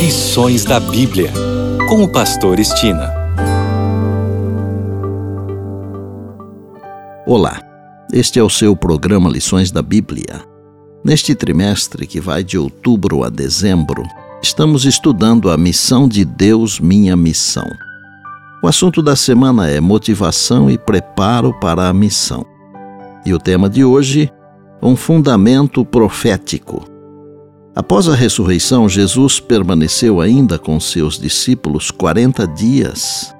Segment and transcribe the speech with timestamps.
[0.00, 1.30] Lições da Bíblia,
[1.86, 3.12] com o Pastor Estina.
[7.26, 7.60] Olá,
[8.10, 10.40] este é o seu programa Lições da Bíblia.
[11.04, 14.02] Neste trimestre, que vai de outubro a dezembro,
[14.42, 17.68] estamos estudando a missão de Deus, minha missão.
[18.62, 22.46] O assunto da semana é motivação e preparo para a missão.
[23.26, 24.32] E o tema de hoje,
[24.82, 26.89] um fundamento profético.
[27.74, 33.34] Após a ressurreição, Jesus permaneceu ainda com seus discípulos 40 dias.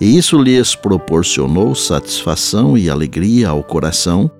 [0.00, 4.30] E isso lhes proporcionou satisfação e alegria ao coração,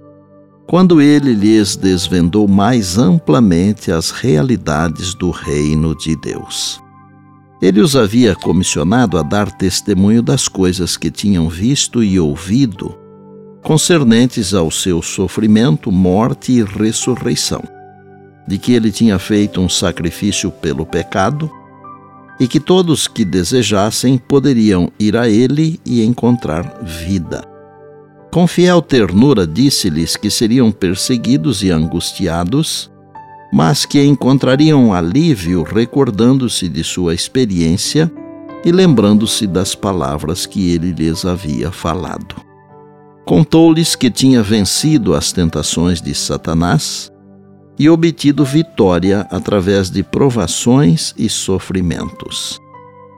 [0.66, 6.80] quando ele lhes desvendou mais amplamente as realidades do reino de Deus.
[7.60, 12.96] Ele os havia comissionado a dar testemunho das coisas que tinham visto e ouvido,
[13.62, 17.62] concernentes ao seu sofrimento, morte e ressurreição
[18.50, 21.48] de que ele tinha feito um sacrifício pelo pecado
[22.40, 27.44] e que todos que desejassem poderiam ir a ele e encontrar vida.
[28.32, 32.90] Com fiel ternura disse-lhes que seriam perseguidos e angustiados,
[33.52, 38.10] mas que encontrariam alívio recordando-se de sua experiência
[38.64, 42.34] e lembrando-se das palavras que ele lhes havia falado.
[43.24, 47.12] Contou-lhes que tinha vencido as tentações de Satanás
[47.80, 52.60] e obtido vitória através de provações e sofrimentos.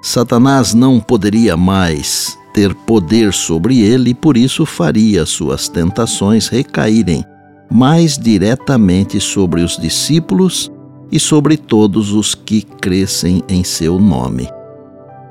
[0.01, 7.25] Satanás não poderia mais ter poder sobre ele e por isso faria suas tentações recaírem
[7.69, 10.71] mais diretamente sobre os discípulos
[11.11, 14.49] e sobre todos os que crescem em seu nome.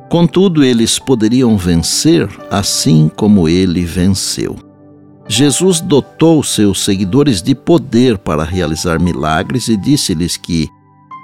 [0.09, 4.70] Contudo, eles poderiam vencer assim como ele venceu.
[5.31, 10.67] Jesus dotou seus seguidores de poder para realizar milagres e disse-lhes que,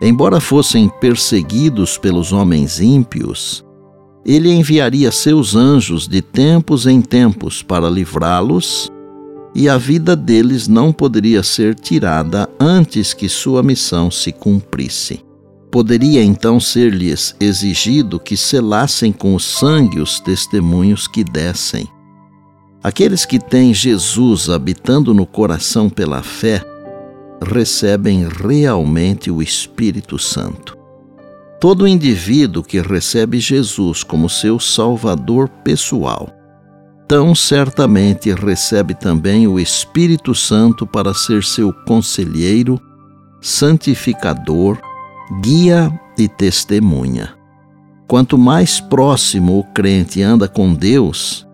[0.01, 3.65] embora fossem perseguidos pelos homens ímpios,
[4.25, 8.89] ele enviaria seus anjos de tempos em tempos para livrá-los
[9.53, 15.19] e a vida deles não poderia ser tirada antes que sua missão se cumprisse.
[15.69, 21.96] Poderia então ser-lhes exigido que selassem com o sangue os testemunhos que dessem.
[22.83, 26.63] Aqueles que têm Jesus habitando no coração pela fé
[27.41, 30.77] recebem realmente o Espírito Santo.
[31.59, 36.29] Todo indivíduo que recebe Jesus como seu Salvador pessoal,
[37.07, 42.79] tão certamente recebe também o Espírito Santo para ser seu conselheiro,
[43.41, 44.77] santificador,
[45.41, 47.33] guia e testemunha.
[48.07, 51.46] Quanto mais próximo o crente anda com Deus,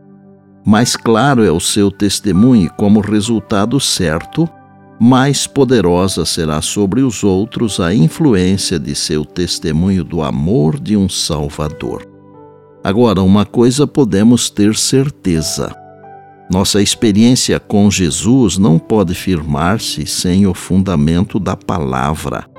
[0.65, 4.47] mais claro é o seu testemunho como resultado certo,
[4.99, 11.09] mais poderosa será sobre os outros a influência de seu testemunho do amor de um
[11.09, 12.07] Salvador.
[12.83, 15.75] Agora, uma coisa podemos ter certeza:
[16.49, 22.52] nossa experiência com Jesus não pode firmar-se sem o fundamento da palavra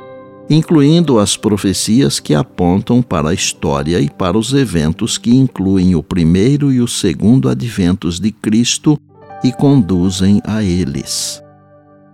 [0.49, 6.03] incluindo as profecias que apontam para a história e para os eventos que incluem o
[6.03, 8.99] primeiro e o segundo adventos de Cristo
[9.43, 11.43] e conduzem a eles.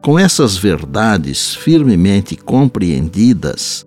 [0.02, 3.84] Com essas verdades firmemente compreendidas,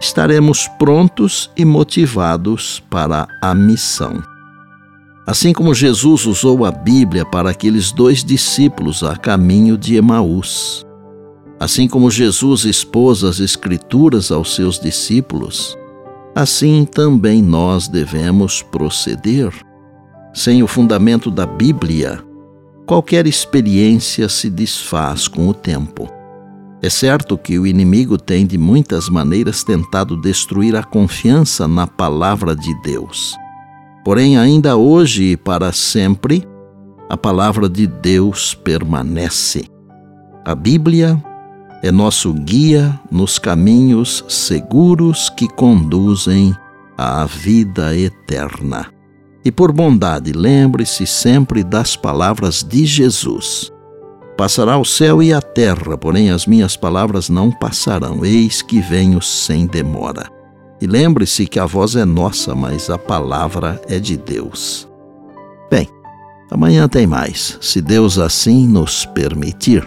[0.00, 4.22] estaremos prontos e motivados para a missão.
[5.26, 10.84] Assim como Jesus usou a Bíblia para aqueles dois discípulos a caminho de Emaús,
[11.60, 15.76] Assim como Jesus expôs as Escrituras aos seus discípulos,
[16.34, 19.52] assim também nós devemos proceder.
[20.32, 22.24] Sem o fundamento da Bíblia,
[22.86, 26.08] qualquer experiência se desfaz com o tempo.
[26.80, 32.56] É certo que o inimigo tem de muitas maneiras tentado destruir a confiança na palavra
[32.56, 33.36] de Deus.
[34.02, 36.42] Porém, ainda hoje e para sempre,
[37.06, 39.66] a palavra de Deus permanece.
[40.42, 41.22] A Bíblia
[41.82, 46.54] é nosso guia nos caminhos seguros que conduzem
[46.96, 48.86] à vida eterna.
[49.42, 53.72] E por bondade, lembre-se sempre das palavras de Jesus.
[54.36, 58.24] Passará o céu e a terra, porém as minhas palavras não passarão.
[58.24, 60.28] Eis que venho sem demora.
[60.80, 64.88] E lembre-se que a voz é nossa, mas a palavra é de Deus.
[65.70, 65.88] Bem,
[66.50, 69.86] amanhã tem mais, se Deus assim nos permitir.